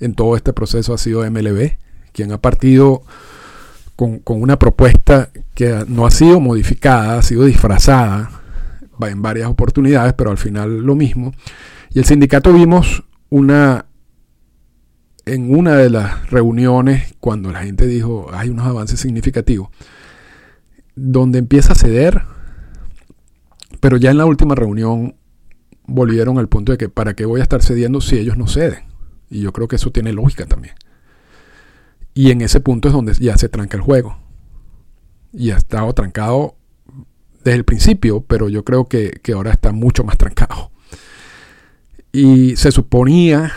[0.00, 1.72] en todo este proceso ha sido MLB,
[2.12, 3.02] quien ha partido
[3.96, 8.30] con, una propuesta que no ha sido modificada, ha sido disfrazada
[9.00, 11.32] en varias oportunidades, pero al final lo mismo.
[11.90, 13.86] Y el sindicato vimos una
[15.24, 19.68] en una de las reuniones, cuando la gente dijo hay unos avances significativos,
[20.96, 22.22] donde empieza a ceder,
[23.82, 25.16] pero ya en la última reunión
[25.88, 28.84] volvieron al punto de que para qué voy a estar cediendo si ellos no ceden.
[29.28, 30.76] Y yo creo que eso tiene lógica también.
[32.14, 34.16] Y en ese punto es donde ya se tranca el juego.
[35.32, 36.54] Y ha estado trancado
[37.42, 40.70] desde el principio, pero yo creo que, ahora está mucho más trancado.
[42.12, 43.50] Y se suponía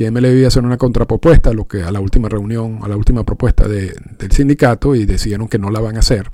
[0.00, 2.88] que MLB iba a hacer una contrapropuesta a lo que a la última reunión, a
[2.88, 6.30] la última propuesta del sindicato y decidieron que no la van a hacer.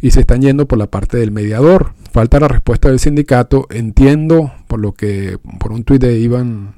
[0.00, 1.92] Y se están yendo por la parte del mediador.
[2.10, 3.66] Falta la respuesta del sindicato.
[3.68, 6.76] Entiendo por lo que, por un tuit de Ivan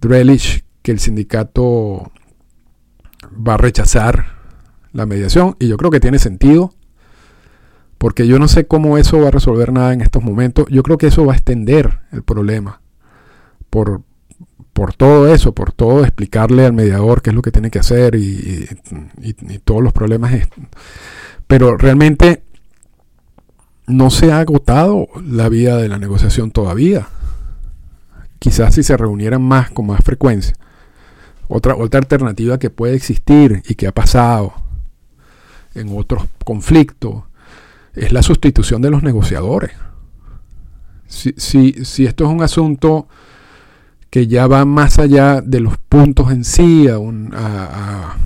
[0.00, 2.12] Drelich, que el sindicato
[3.36, 4.26] va a rechazar
[4.92, 6.72] la mediación y yo creo que tiene sentido
[7.98, 10.66] porque yo no sé cómo eso va a resolver nada en estos momentos.
[10.70, 12.80] Yo creo que eso va a extender el problema
[13.70, 14.02] por,
[14.76, 18.14] por todo eso, por todo explicarle al mediador qué es lo que tiene que hacer
[18.14, 18.68] y,
[19.64, 20.34] todos los problemas.
[21.46, 22.42] Pero realmente
[23.86, 27.08] no se ha agotado la vía de la negociación todavía.
[28.38, 30.54] Quizás si se reunieran más con más frecuencia
[31.48, 34.52] otra, otra alternativa que puede existir y que ha pasado
[35.74, 37.24] en otros conflictos
[37.94, 39.70] es la sustitución de los negociadores.
[41.06, 43.08] Si, si, esto es un asunto
[44.10, 48.16] que ya va más allá de los puntos en sí, a un, a,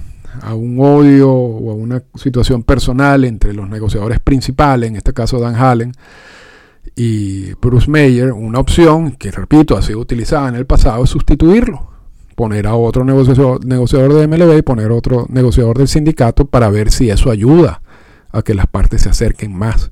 [0.54, 5.56] un odio o a una situación personal entre los negociadores principales, en este caso Dan
[5.56, 5.92] Hallen
[6.96, 11.90] y Bruce Mayer, una opción que, repito, ha sido utilizada en el pasado es sustituirlo
[12.40, 16.90] poner a otro negociador, negociador de MLB y poner otro negociador del sindicato para ver
[16.90, 17.82] si eso ayuda
[18.32, 19.90] a que las partes se acerquen más.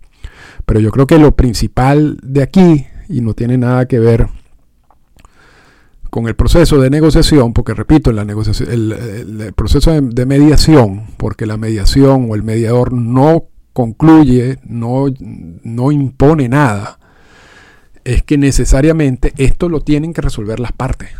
[0.64, 4.28] Pero yo creo que lo principal de aquí, y no tiene nada que ver
[6.10, 11.56] con el proceso de negociación, porque repito, la negociación, el, proceso de, mediación, porque la
[11.56, 16.98] mediación o el mediador no concluye, no, no impone nada,
[18.04, 21.10] es que necesariamente esto lo tienen que resolver las partes.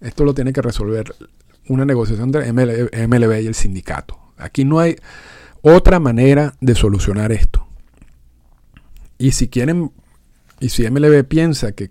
[0.00, 1.14] Esto lo tiene que resolver
[1.68, 4.18] una negociación de MLB y el sindicato.
[4.36, 4.96] Aquí no hay
[5.62, 7.66] otra manera de solucionar esto.
[9.16, 9.92] Y si quieren,
[10.60, 11.90] y si MLB piensa que,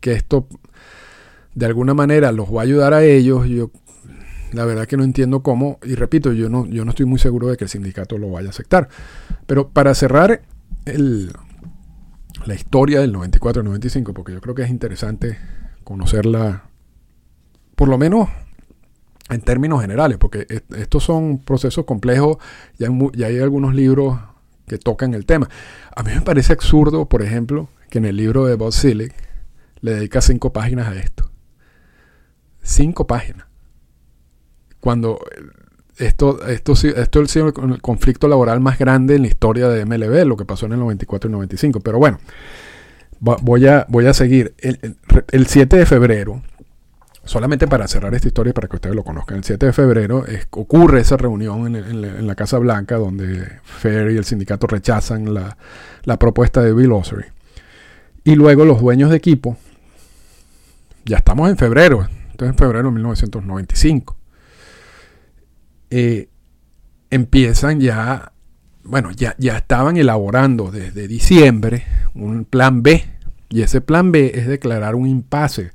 [0.00, 0.48] esto
[1.58, 3.72] de alguna manera los va a ayudar a ellos, yo
[4.52, 7.48] la verdad que no entiendo cómo, y repito, yo no, yo no estoy muy seguro
[7.48, 8.88] de que el sindicato lo vaya a aceptar.
[9.46, 10.42] Pero para cerrar
[10.86, 15.36] la historia del 94-95, porque yo creo que es interesante
[15.82, 16.64] conocerla
[17.74, 18.28] por lo menos
[19.28, 22.38] en términos generales, porque estos son procesos complejos,
[22.78, 22.88] ya
[23.26, 24.16] hay, algunos libros
[24.68, 25.48] que tocan el tema.
[25.94, 29.12] A mí me parece absurdo, por ejemplo, que en el libro de Bob Selig
[29.80, 31.17] le dedica cinco páginas a esto.
[32.68, 33.46] Cinco páginas.
[34.78, 35.18] Cuando
[35.96, 40.26] esto, esto, esto ha sido el conflicto laboral más grande en la historia de MLB,
[40.26, 41.80] lo que pasó en el 94 y 95.
[41.80, 42.18] Pero bueno,
[43.20, 44.54] voy a, seguir.
[44.58, 46.42] El, 7 de febrero,
[47.24, 51.00] solamente para cerrar esta historia para que ustedes lo conozcan, el 7 de febrero ocurre
[51.00, 55.56] esa reunión en, la, Casa Blanca donde Fair y el sindicato rechazan la,
[56.18, 57.24] propuesta de Bill Ossery.
[58.24, 59.56] Y luego los dueños de equipo,
[61.06, 62.06] ya estamos en febrero,
[62.38, 64.16] entonces en febrero de 1995
[65.90, 66.28] eh,
[67.10, 68.30] empiezan ya,
[68.84, 73.04] bueno, ya, ya estaban elaborando desde diciembre un plan B.
[73.48, 75.72] Y ese plan B es declarar un impasse.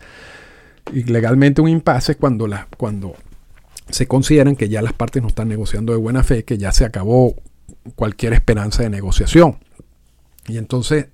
[0.94, 2.48] Y legalmente un impasse cuando,
[2.78, 3.14] cuando
[3.90, 6.86] se consideran que ya las partes no están negociando de buena fe, que ya se
[6.86, 7.36] acabó
[7.96, 9.58] cualquier esperanza de negociación.
[10.48, 11.08] Y entonces,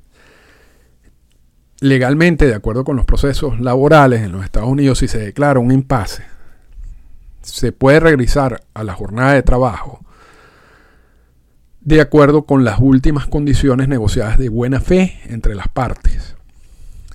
[1.81, 5.71] legalmente, de acuerdo con los procesos laborales en los Estados Unidos, si se declara un
[5.71, 6.23] impasse,
[7.41, 10.01] se puede regresar a la jornada de trabajo
[11.81, 16.35] de acuerdo con las últimas condiciones negociadas de buena fe entre las partes.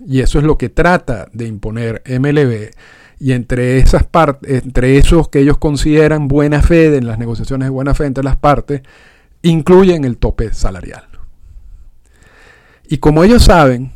[0.06, 2.70] Y eso es lo que trata de imponer MLB.
[3.20, 4.06] Y entre esas
[4.42, 8.36] entre esos que ellos consideran buena fe en las negociaciones de buena fe entre las
[8.36, 8.82] partes,
[9.42, 11.04] incluyen el tope salarial.
[12.88, 13.92] Y como ellos saben,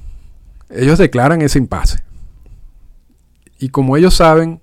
[0.70, 2.02] ellos declaran ese impasse.
[3.58, 4.60] Y como ellos saben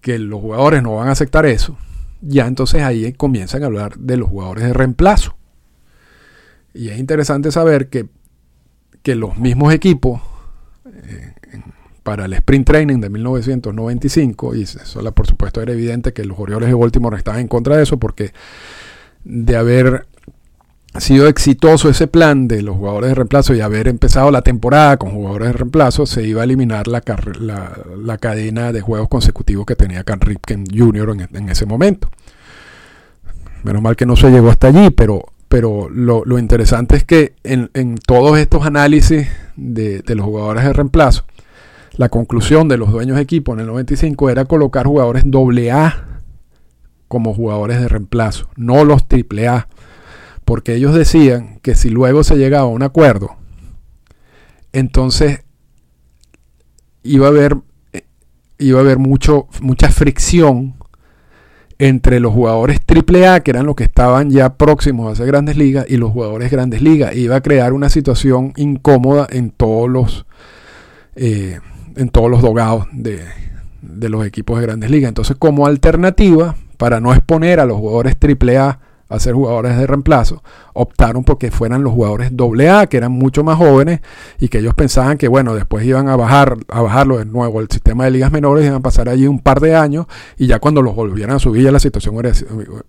[0.00, 1.78] que los jugadores no van a aceptar eso,
[2.20, 5.36] ya entonces ahí comienzan a hablar de los jugadores de reemplazo.
[6.74, 8.08] Y es interesante saber que,
[9.02, 10.20] que los mismos equipos,
[10.86, 11.34] eh,
[12.02, 16.68] para el sprint training de 1995, y eso por supuesto era evidente que los Orioles
[16.68, 18.32] de Baltimore estaban en contra de eso, porque
[19.24, 20.06] de haber ha
[21.00, 25.10] sido exitoso ese plan de los jugadores de reemplazo y haber empezado la temporada con
[25.10, 27.02] jugadores de reemplazo, se iba a eliminar la,
[27.40, 31.28] la, cadena de juegos consecutivos que tenía Ken Ripken Jr.
[31.32, 32.08] En, ese momento.
[33.62, 37.96] Menos mal que no se llegó hasta allí, pero, pero lo, interesante es que en,
[38.06, 41.24] todos estos análisis de, de, los jugadores de reemplazo,
[41.96, 46.20] la conclusión de los dueños de equipo en el 95 era colocar jugadores AA
[47.08, 49.68] como jugadores de reemplazo, no los AAA
[50.44, 53.36] porque ellos decían que si luego se llegaba a un acuerdo,
[54.72, 55.40] entonces
[57.02, 57.56] iba a haber,
[58.58, 60.74] iba a haber mucho, mucha fricción
[61.78, 65.84] entre los jugadores AAA, que eran los que estaban ya próximos a hacer grandes ligas,
[65.88, 67.16] y los jugadores grandes ligas.
[67.16, 70.26] Iba a crear una situación incómoda en todos los,
[71.16, 71.58] eh,
[71.96, 73.20] en todos los dogados de,
[73.80, 75.08] de los equipos de grandes ligas.
[75.08, 78.78] Entonces, como alternativa, para no exponer a los jugadores AAA
[79.14, 80.42] a ser jugadores de reemplazo,
[80.74, 84.00] optaron porque fueran los jugadores AA, que eran mucho más jóvenes
[84.38, 87.68] y que ellos pensaban que, bueno, después iban a bajar a bajarlo de nuevo el
[87.68, 90.06] sistema de ligas menores, iban a pasar allí un par de años
[90.38, 92.16] y ya cuando los volvieran a subir ya la situación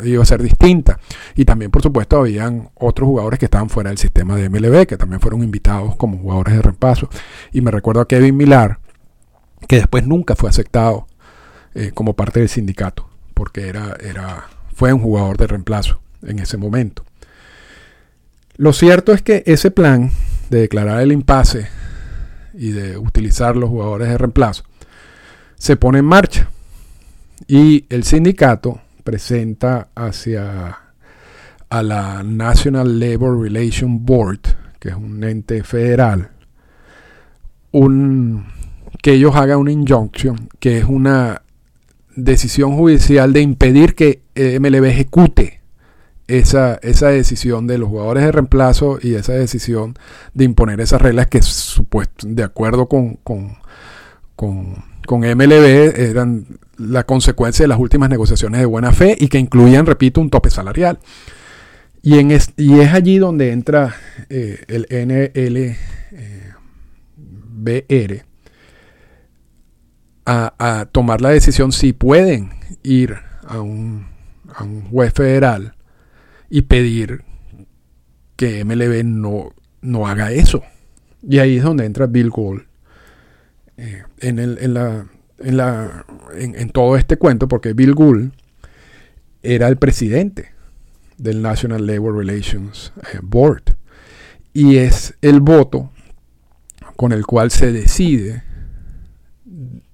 [0.04, 1.00] iba a ser distinta.
[1.36, 4.98] Y también, por supuesto, habían otros jugadores que estaban fuera del sistema de MLB, que
[4.98, 7.10] también fueron invitados como jugadores de reemplazo.
[7.52, 8.80] Y me recuerdo a Kevin Millar,
[9.68, 11.08] que después nunca fue aceptado
[11.74, 16.58] eh, como parte del sindicato, porque era, era, fue un jugador de reemplazo en ese
[16.58, 17.04] momento.
[18.56, 20.12] Lo cierto es que ese plan
[20.50, 21.68] de declarar el impasse
[22.54, 24.64] y de utilizar los jugadores de reemplazo
[25.58, 26.50] se pone en marcha
[27.48, 30.78] y el sindicato presenta hacia
[31.70, 34.42] a la National Labor Relations Board,
[34.80, 36.30] que es un ente federal,
[37.72, 38.46] un,
[39.02, 41.42] que ellos hagan una injunction, que es una
[42.16, 45.63] decisión judicial de impedir que MLB ejecute
[46.28, 49.96] esa, esa decisión de los jugadores de reemplazo y esa decisión
[50.34, 53.58] de imponer esas reglas que supuesto, de acuerdo con, con,
[54.36, 56.46] con, MLB eran
[56.78, 60.50] la consecuencia de las últimas negociaciones de buena fe y que incluían, repito, un tope
[60.50, 61.00] salarial.
[62.02, 63.96] Y, en y es allí donde entra
[64.30, 64.88] eh, el
[67.66, 68.26] NLBR
[70.26, 72.50] a, a, tomar la decisión si pueden
[72.82, 73.16] ir
[73.48, 74.08] a un,
[74.54, 75.73] a un juez federal
[76.54, 77.24] y pedir
[78.36, 80.62] que MLB no, no haga eso.
[81.28, 82.62] Y ahí es donde entra Bill Gould
[83.78, 85.08] eh, en, el, en, la,
[85.40, 86.06] en, la,
[86.36, 88.34] en, todo este cuento, porque Bill Gould
[89.42, 90.52] era el presidente
[91.18, 93.76] del National Labor Relations eh, Board
[94.54, 95.90] y es el voto
[96.96, 98.44] con el cual se decide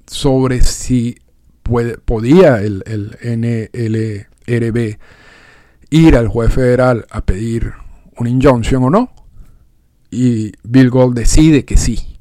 [0.07, 1.19] sobre si
[1.63, 4.97] puede, podía el, el NLRB
[5.89, 7.73] ir al juez federal a pedir
[8.17, 9.11] una injunction o no.
[10.11, 12.19] Y Bill Gold decide que sí,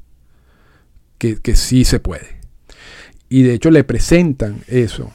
[1.17, 2.39] que, sí se puede.
[3.29, 5.11] Y de hecho le presentan eso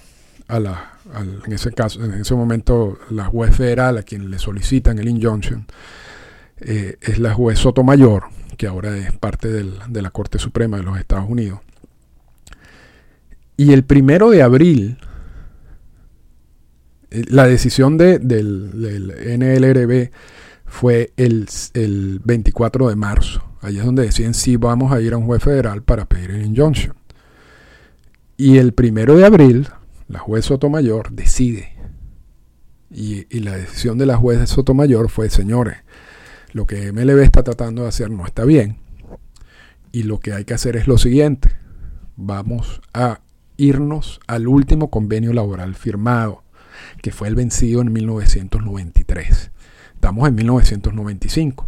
[0.49, 0.99] a la,
[1.47, 5.67] en ese caso, en ese momento, la juez federal a quien le solicitan el injunction
[6.61, 8.25] eh, es la juez Sotomayor,
[8.57, 11.61] que ahora es parte de la Corte Suprema de los Estados Unidos.
[13.57, 14.99] Y el primero de abril,
[17.29, 18.71] la decisión de, del,
[19.39, 20.11] NLRB
[20.67, 23.43] fue el, el 24 de marzo.
[23.61, 26.45] Ahí es donde deciden si vamos a ir a un juez federal para pedir el
[26.45, 26.95] injunction.
[28.37, 29.69] Y el primero de abril,
[30.09, 31.73] la juez Sotomayor decide.
[32.91, 35.79] Y, y, la decisión de la juez Sotomayor fue, señores,
[36.53, 38.79] lo que MLB está tratando de hacer no está bien.
[39.93, 41.51] Y lo que hay que hacer es lo siguiente.
[42.17, 43.21] Vamos a
[43.57, 46.44] irnos al último convenio laboral firmado,
[47.03, 49.51] que fue el vencido en 1993.
[49.95, 51.67] Estamos en 1995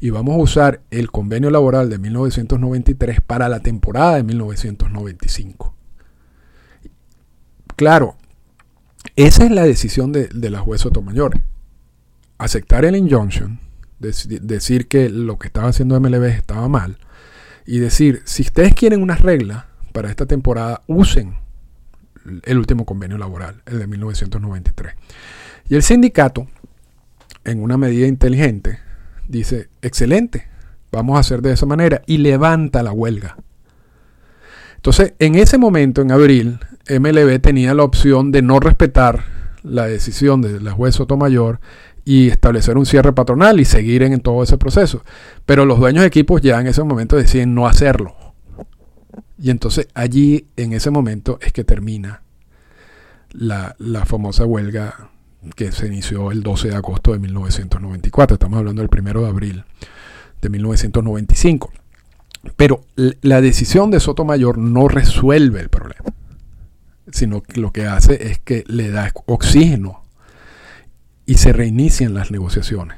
[0.00, 5.74] y vamos a usar el convenio laboral de 1993 para la temporada de 1995.
[7.76, 8.16] Claro,
[9.16, 11.40] esa es la decisión de, la juez Sotomayor.
[12.38, 13.60] Aceptar el injunction,
[13.98, 16.98] decir que lo que estaba haciendo MLB estaba mal,
[17.66, 21.36] y decir, si ustedes quieren unas reglas para esta temporada, usen
[22.42, 24.94] el último convenio laboral, el de 1993.
[25.68, 26.46] Y el sindicato,
[27.44, 28.78] en una medida inteligente,
[29.28, 30.48] dice, excelente,
[30.90, 33.36] vamos a hacer de esa manera, y levanta la huelga.
[34.76, 36.58] Entonces, en ese momento, en abril,
[36.88, 39.24] MLB tenía la opción de no respetar
[39.62, 41.60] la decisión de la juez Sotomayor
[42.04, 45.04] y establecer un cierre patronal y seguir en, todo ese proceso.
[45.46, 48.14] Pero los dueños de equipos ya en ese momento deciden no hacerlo.
[49.42, 52.22] Y entonces allí, en ese momento, es que termina
[53.32, 55.10] la, la famosa huelga
[55.56, 58.34] que se inició el 12 de agosto de 1994.
[58.36, 59.64] Estamos hablando del 1 de abril
[60.40, 61.72] de 1995.
[62.56, 66.04] Pero la decisión de Sotomayor no resuelve el problema,
[67.10, 70.04] sino que lo que hace es que le da oxígeno
[71.26, 72.96] y se reinician las negociaciones.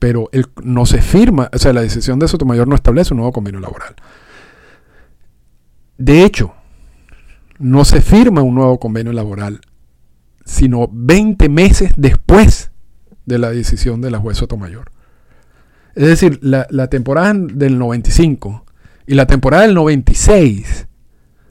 [0.00, 0.28] Pero
[0.64, 3.94] no se firma, o sea, la decisión de Sotomayor no establece un nuevo convenio laboral.
[6.02, 6.52] De hecho,
[7.60, 9.60] no se firma un nuevo convenio laboral,
[10.44, 12.72] sino 20 meses después
[13.24, 14.90] de la decisión de la juez Sotomayor.
[15.94, 18.64] Es decir, la, temporada del 95
[19.06, 20.88] y la temporada del 96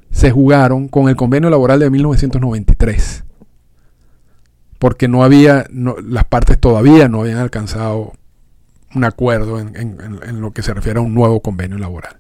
[0.09, 3.23] se jugaron con el convenio laboral de 1993.
[4.79, 8.11] Porque no había, las partes todavía no habían alcanzado
[8.93, 12.17] un acuerdo en, en, lo que se refiere a un nuevo convenio laboral.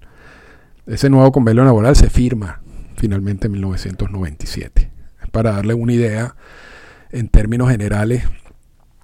[0.87, 2.61] Ese nuevo convenio laboral se firma
[2.97, 4.91] finalmente en 1997.
[5.31, 6.35] Para darle una idea
[7.11, 8.23] en términos generales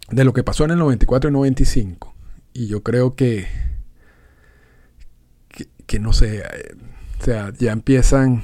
[0.09, 2.15] de lo que pasó en el 94 y 95
[2.57, 3.47] y yo creo que,
[5.85, 6.75] que, no sé, eh,
[7.19, 8.43] o sea, ya empiezan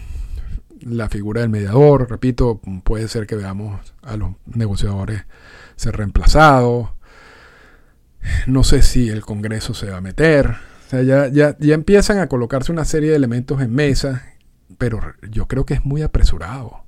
[0.82, 5.26] la figura del mediador, repito, puede ser que veamos a los negociadores
[5.78, 6.90] ser reemplazados,
[8.46, 10.58] no sé si el Congreso se va a meter,
[10.94, 14.24] sea, ya, ya, ya empiezan a colocarse una serie de elementos en mesa,
[14.78, 16.84] pero yo creo que es muy apresurado.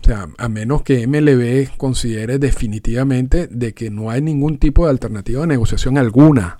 [0.00, 4.90] O sea, a menos que MLB considere definitivamente de que no hay ningún tipo de
[4.90, 6.58] alternativa de negociación alguna.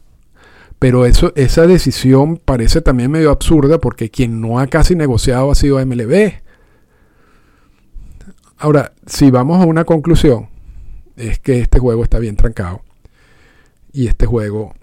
[0.78, 5.54] Pero eso, esa decisión parece también medio absurda porque quien no ha casi negociado ha
[5.54, 6.42] sido MLB.
[8.56, 10.48] Ahora, si vamos a una conclusión,
[11.16, 12.82] es que este juego está bien trancado.
[13.92, 14.74] Y este juego,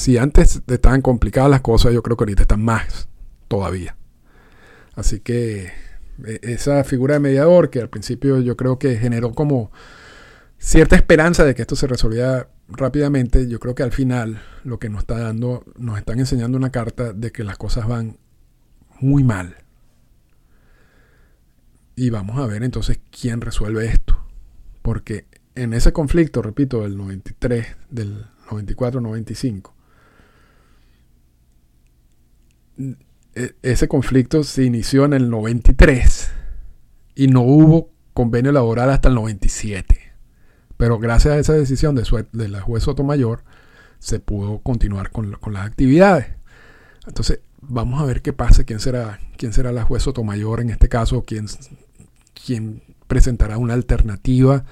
[0.00, 3.08] si antes estaban complicadas las cosas, yo creo que ahorita están más
[3.48, 3.96] todavía.
[4.94, 5.72] Así que
[6.24, 9.70] e, esa figura de mediador que al principio yo creo que generó como
[10.58, 14.88] cierta esperanza de que esto se resolviera rápidamente, yo creo que al final lo que
[14.88, 18.16] nos está dando, nos están enseñando una carta de que las cosas van
[19.00, 19.56] muy mal.
[21.94, 24.16] Y vamos a ver entonces quién resuelve esto.
[24.80, 29.79] Porque en ese conflicto, repito, del 93, del 94-95, e,
[33.62, 36.30] ese conflicto se inició en el 93
[37.14, 39.98] y no hubo convenio laboral hasta el 97.
[40.76, 43.44] Pero gracias a esa decisión de, de la juez Sotomayor
[43.98, 46.26] se pudo continuar con, las actividades.
[47.06, 50.88] Entonces, vamos a ver qué pasa, quién será, quién será la juez Sotomayor en este
[50.88, 51.46] caso, quién,
[52.44, 54.64] quién presentará una alternativa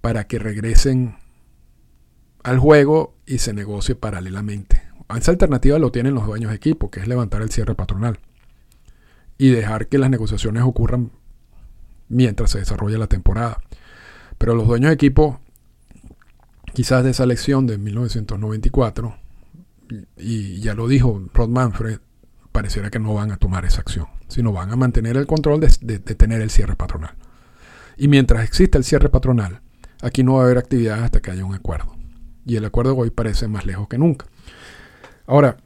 [0.00, 1.16] para que regresen
[2.42, 4.77] al juego y se negocie paralelamente.
[5.16, 8.18] Esa alternativa lo tienen los dueños de equipo, que es levantar el cierre patronal
[9.38, 11.12] y dejar que las negociaciones ocurran
[12.08, 13.62] mientras se desarrolla la temporada.
[14.36, 15.40] Pero los dueños de equipo,
[16.74, 19.16] quizás de esa elección de 1994,
[20.18, 22.00] y ya lo dijo Rod Manfred,
[22.52, 24.06] pareciera que no van a tomar esa acción.
[24.28, 27.14] sino van a mantener el control de, tener el cierre patronal.
[27.96, 29.62] Y mientras exista el cierre patronal,
[30.02, 31.96] aquí no va a haber actividad hasta que haya un acuerdo.
[32.44, 34.26] Y el acuerdo hoy parece más lejos que nunca.
[35.28, 35.58] Ahora,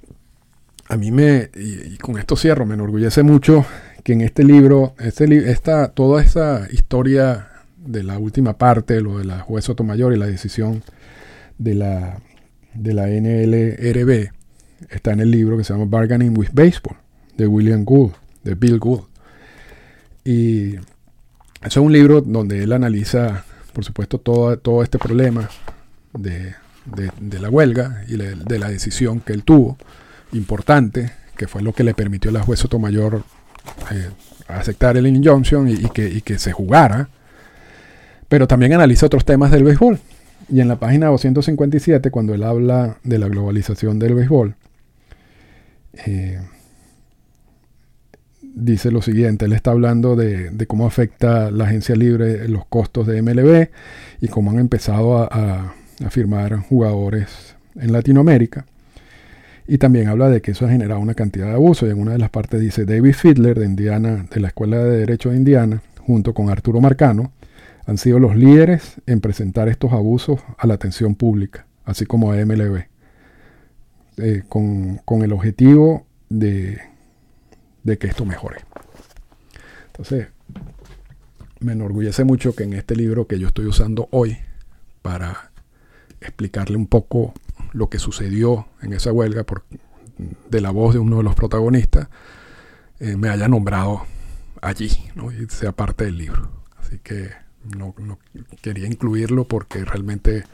[0.88, 3.64] a mí me, y, con esto cierro, me enorgullece mucho
[4.02, 9.24] que en este libro, este, esta, toda esa historia de la última parte, lo de
[9.24, 10.82] la juez Sotomayor y la decisión
[11.58, 12.18] de la,
[12.74, 14.32] de la NLRB,
[14.90, 16.96] está en el libro que se llama Bargaining with Baseball,
[17.36, 19.04] de William Gould, de Bill Gould.
[20.24, 20.74] Y
[21.62, 25.48] es un libro donde él analiza, por supuesto, todo, todo este problema
[26.14, 26.52] de,
[27.40, 29.76] la huelga y de la decisión que él tuvo,
[30.32, 33.22] importante, que fue lo que le permitió a la juez Sotomayor
[33.90, 34.10] eh,
[34.48, 37.08] aceptar el injunction y, que, y que se jugara.
[38.28, 39.98] Pero también analiza otros temas del béisbol.
[40.48, 44.56] Y en la página 257, cuando él habla de la globalización del béisbol,
[46.06, 46.40] eh,
[48.54, 53.22] dice lo siguiente, él está hablando de, cómo afecta la agencia libre los costos de
[53.22, 53.68] MLB
[54.20, 55.74] y cómo han empezado a,
[56.10, 58.66] firmar jugadores en Latinoamérica.
[59.66, 61.88] Y también habla de que eso ha generado una cantidad de abusos.
[61.88, 64.98] Y en una de las partes dice David Fiedler de Indiana, de la Escuela de
[64.98, 67.32] Derecho de Indiana, junto con Arturo Marcano,
[67.86, 72.36] han sido los líderes en presentar estos abusos a la atención pública, así como a
[72.36, 72.84] MLB.
[74.18, 76.78] Eh, con, el objetivo de,
[77.82, 78.58] de que esto mejore.
[79.86, 80.28] Entonces,
[81.60, 84.36] me enorgullece mucho que en este libro que yo estoy usando hoy
[85.00, 85.51] para
[86.22, 87.34] explicarle un poco
[87.72, 89.64] lo que sucedió en esa huelga por,
[90.48, 92.08] de la voz de uno de los protagonistas,
[93.00, 94.04] eh, me haya nombrado
[94.60, 96.50] allí y sea parte del libro.
[96.78, 97.30] Así que
[97.76, 98.18] no, no,
[98.60, 100.44] quería incluirlo porque realmente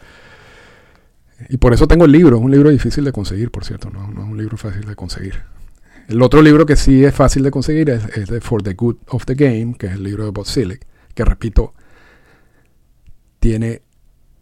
[1.48, 4.08] y por eso tengo el libro, es un libro difícil de conseguir, por cierto, no,
[4.10, 5.42] es un libro fácil de conseguir.
[6.08, 9.24] El otro libro que sí es fácil de conseguir es, es For the Good of
[9.24, 11.74] the Game, que es el libro de Bob Silic, que repito,
[13.38, 13.82] tiene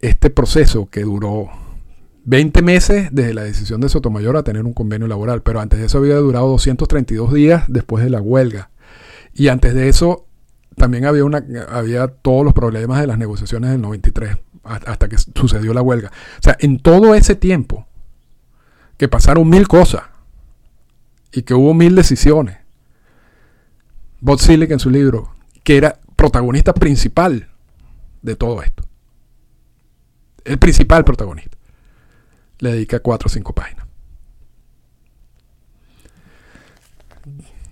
[0.01, 1.49] este proceso que duró
[2.25, 5.85] 20 meses desde la decisión de Sotomayor a tener un convenio laboral, pero antes de
[5.85, 8.69] eso había durado 232 días después de la huelga.
[9.33, 10.27] Y antes de eso
[10.75, 15.73] también había, una, había todos los problemas de las negociaciones del 93 hasta que sucedió
[15.73, 16.11] la huelga.
[16.39, 17.87] O sea, en todo ese tiempo
[18.97, 20.03] que pasaron mil cosas
[21.31, 22.57] y que hubo mil decisiones,
[24.19, 27.49] Bob en su libro, que era protagonista principal
[28.21, 28.83] de todo esto,
[30.47, 31.57] el principal protagonista,
[32.59, 33.85] le dedica cuatro o cinco páginas.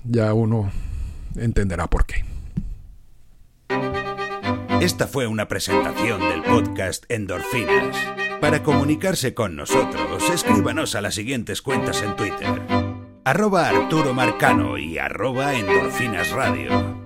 [0.04, 0.72] Ya uno
[1.36, 2.26] entenderá por qué.
[4.82, 7.98] Esta fue una presentación del podcast Endorfinas.
[8.42, 12.62] Para comunicarse con nosotros, escríbanos a las siguientes cuentas en Twitter.
[13.24, 17.05] Arroba Arturo Marcano y arroba Endorfinas Radio.